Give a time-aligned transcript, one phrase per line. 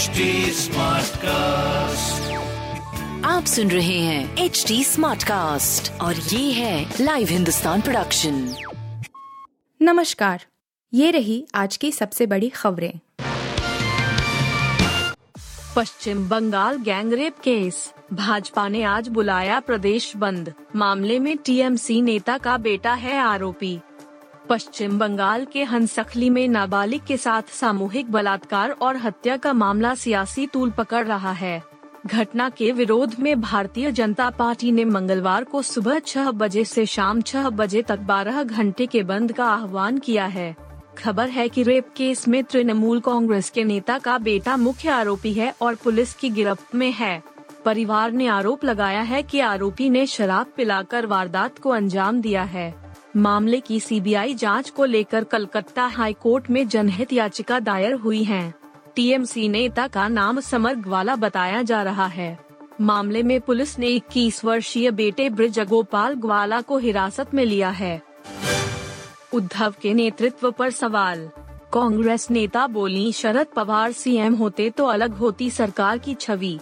[0.00, 0.06] HD
[1.16, 2.32] cast
[3.26, 8.54] आप सुन रहे हैं एच डी स्मार्ट कास्ट और ये है लाइव हिंदुस्तान प्रोडक्शन
[9.82, 10.44] नमस्कार
[10.94, 12.92] ये रही आज की सबसे बड़ी खबरें।
[15.76, 17.92] Paschim Bengal gangrape case.
[18.12, 23.80] Bhajpa ने आज बुलाया प्रदेश बंद। मामले में टीएमसी नेता का बेटा है आरोपी।
[24.50, 30.46] पश्चिम बंगाल के हंसखली में नाबालिग के साथ सामूहिक बलात्कार और हत्या का मामला सियासी
[30.46, 31.62] तूल पकड़ रहा है।
[32.06, 37.20] घटना के विरोध में भारतीय जनता पार्टी ने मंगलवार को सुबह छह बजे से शाम
[37.20, 40.56] छह बजे तक बारह घंटे के बंद का आह्वान किया है।
[40.98, 45.54] खबर है कि रेप केस में तृणमूल कांग्रेस के नेता का बेटा मुख्य आरोपी है
[45.62, 47.22] और पुलिस की गिरफ्त में है।
[47.64, 52.89] परिवार ने आरोप लगाया है कि आरोपी ने शराब पिलाकर वारदात को अंजाम दिया है।
[53.16, 58.54] मामले की सीबीआई जाँच को लेकर कलकत्ता हाई कोर्ट में जनहित याचिका दायर हुई है।
[58.96, 62.38] टीएमसी नेता का नाम समर ग्वाला बताया जा रहा है।
[62.80, 68.02] मामले में पुलिस ने 21 वर्षीय बेटे ब्रिज गोपाल ग्वाला को हिरासत में लिया है।
[69.34, 71.30] उद्धव के नेतृत्व पर सवाल।
[71.72, 76.58] कांग्रेस नेता बोली, शरद पवार सीएम होते तो अलग होती सरकार की छवि।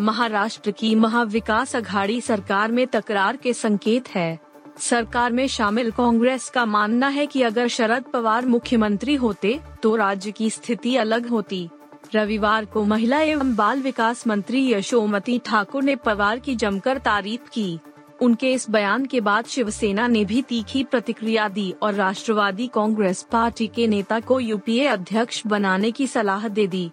[0.00, 6.64] महाराष्ट्र की महाविकास अघाड़ी सरकार में तकरार के संकेत है। सरकार में शामिल कांग्रेस का
[6.66, 11.68] मानना है कि अगर शरद पवार मुख्यमंत्री होते तो राज्य की स्थिति अलग होती।
[12.14, 17.78] रविवार को महिला एवं बाल विकास मंत्री यशोमती ठाकुर ने पवार की जमकर तारीफ़ की।
[18.22, 23.66] उनके इस बयान के बाद शिवसेना ने भी तीखी प्रतिक्रिया दी और राष्ट्रवादी कांग्रेस पार्टी
[23.66, 26.90] के नेता को यूपीए अध्यक्ष बनाने की सलाह दे दी।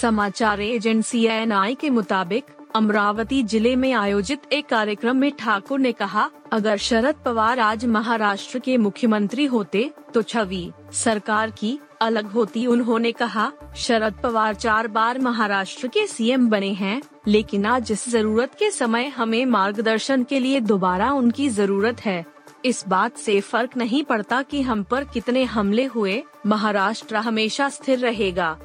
[0.00, 2.44] समाचार एजेंसी एन के मुताबिक,
[2.76, 8.58] अमरावती ज़िले में आयोजित एक कार्यक्रम में ठाकुर ने कहा अगर शरद पवार आज महाराष्ट्र
[8.58, 15.18] के मुख्यमंत्री होते तो छवि, सरकार की, अलग होती उन्होंने कहा, शरद पवार चार बार
[15.18, 20.60] महाराष्ट्र के सीएम बने हैं, लेकिन आज इस ज़रूरत के समय हमें मार्गदर्शन के लिए
[20.60, 22.24] दोबारा उनकी ज़रूरत है।
[22.64, 27.98] इस बात से फ़र्क नहीं पड़ता कि हम पर कितने हमले हुए, महाराष्ट्र हमेशा स्थिर
[27.98, 28.56] रहेगा।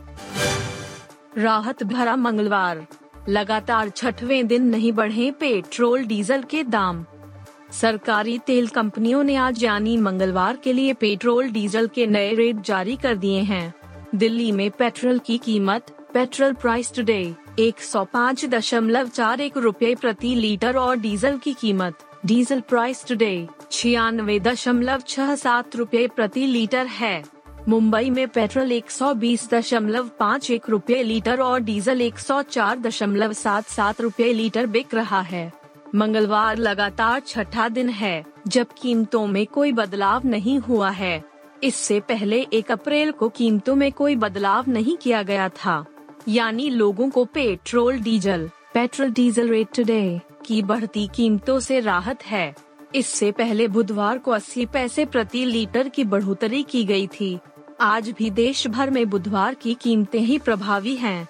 [1.38, 2.85] राहत भरा मंगलवार।
[3.29, 7.06] लगातार छठवें दिन नहीं बढ़े पेट्रोल डीजल के दाम।
[7.70, 12.96] सरकारी तेल कंपनियों ने आज यानी मंगलवार के लिए पेट्रोल, डीजल के नए रेट जारी
[12.96, 13.74] कर दिए हैं।
[14.16, 19.96] दिल्ली में पेट्रोल की कीमत, पेट्रोल प्राइस टुडे, एक सौ पाँच दशमलव चार एक रूपए
[19.96, 21.94] प्रति लीटर और डीजल की कीमत,
[22.25, 27.24] डीजल प्राइस टुडे, छियानवे दशमलव छह सात रूपए प्रति लीटर है।
[27.68, 32.42] मुंबई में पेट्रोल एक सौ बीस दशमलव पाँच एक रूपए लीटर और डीजल एक सौ
[32.42, 35.52] चार दशमलव सात सात रूपए लीटर बिक रहा है।
[35.95, 41.23] मंगलवार लगातार छठा दिन है, जब कीमतों में कोई बदलाव नहीं हुआ है।
[41.63, 45.85] इससे पहले एक अप्रैल को कीमतों में कोई बदलाव नहीं किया गया था।
[46.28, 52.56] यानी लोगों को petrol, diesel petrol diesel rate today की बढ़ती कीमतों से राहत है।
[52.95, 57.39] इससे पहले बुधवार को 80 पैसे प्रति लीटर की बढ़ोतरी की गई थी।
[57.81, 61.27] आज भी देश भर में बुधवार की कीमतें ही प्रभावी हैं।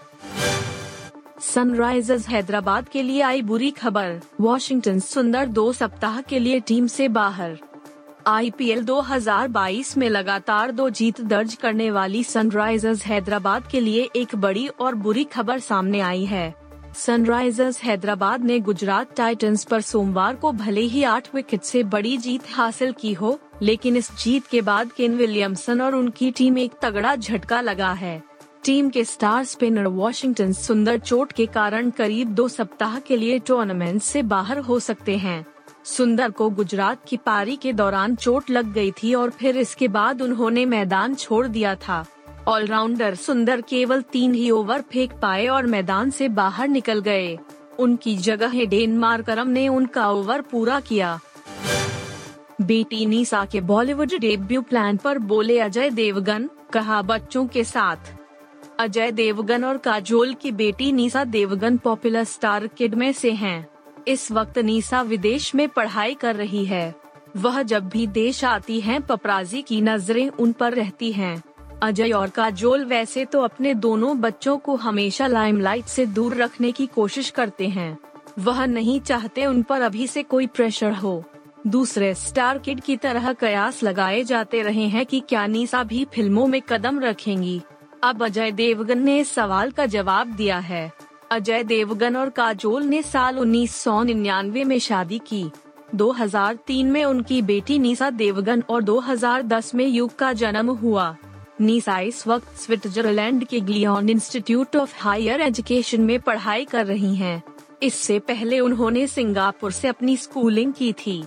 [1.54, 7.08] सनराइजर्स हैदराबाद के लिए आई बुरी खबर। वॉशिंगटन सुंदर दो सप्ताह के लिए टीम से
[7.08, 7.58] बाहर।
[8.28, 14.68] आईपीएल 2022 में लगातार दो जीत दर्ज करने वाली सनराइजर्स हैदराबाद के लिए एक बड़ी
[14.68, 16.56] और बुरी खबर सामने आई है।
[16.96, 22.42] सनराइजर्स हैदराबाद ने गुजरात टाइटंस पर सोमवार को भले ही आठ विकेट से बड़ी जीत
[22.54, 27.16] हासिल की हो, लेकिन इस जीत के बाद केन विलियमसन और उनकी टीम एक तगड़ा
[27.16, 28.24] झटका लगा है।
[28.66, 34.02] टीम के स्टार स्पिनर वॉशिंगटन सुंदर चोट के कारण करीब दो सप्ताह के लिए टूर्नामेंट
[34.02, 35.46] से बाहर हो सकते हैं।
[35.86, 40.22] सुंदर को गुजरात की पारी के दौरान चोट लग गई थी और फिर इसके बाद
[40.22, 42.06] उन्होंने मैदान छोड़ दिया था।
[42.48, 47.38] ऑलराउंडर सुंदर केवल तीन ही ओवर फेंक पाए और मैदान से बाहर निकल गए।
[47.80, 51.20] उनकी जगह डेनमार्करम ने उनका ओवर पूरा किया।
[52.62, 58.15] बेटी निशा के बॉलीवुड डेब्यू प्लान पर बोले अजय देवगन, कहा, बच्चों के साथ
[58.80, 63.66] अजय देवगन और काजोल की बेटी Nysa Devgan popular star kid में से हैं।
[64.08, 66.94] इस वक्त निशा विदेश में पढ़ाई कर रही है
[67.38, 71.42] वह जब भी देश आती हैं, पपराजी की नज़रें उन पर रहती हैं।
[71.84, 76.86] अजय और काजोल वैसे तो अपने दोनों बच्चों को हमेशा लाइमलाइट से दूर रखने की
[76.86, 77.98] कोशिश करते हैं
[78.40, 81.24] वह नहीं चाहते उन पर अभी से कोई प्रेशर हो
[81.68, 86.48] दूसरे स्टार किड की तरह कयास लगाए जाते रहे हैं कि क्या निशा भी फ़िल्मों
[86.48, 87.62] में कदम रखेंगी
[88.06, 90.92] अब अजय देवगन ने इस सवाल का जवाब दिया है।
[91.32, 95.52] अजय देवगन और काजोल ने साल उन्नीस सौ निन्यानवे में शादी की।
[95.96, 101.16] 2003 में उनकी बेटी निशा देवगन और 2010 में युग का जन्म हुआ।
[101.62, 107.44] निशा इस वक्त स्विट्जरलैंड के Glion institute of higher education में पढ़ाई कर रही हैं।
[107.84, 111.26] इससे पहले उन्होंने सिंगापुर से अपनी स्कूलिंग की थी।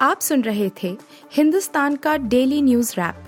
[0.00, 0.96] आप सुन रहे थे
[1.32, 3.27] हिंदुस्तान का डेली न्यूज़ रैप।